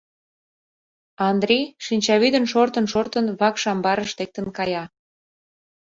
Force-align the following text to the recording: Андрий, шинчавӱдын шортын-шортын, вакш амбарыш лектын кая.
Андрий, 1.29 1.65
шинчавӱдын 1.85 2.45
шортын-шортын, 2.51 3.25
вакш 3.39 3.63
амбарыш 3.71 4.11
лектын 4.19 4.47
кая. 4.57 4.83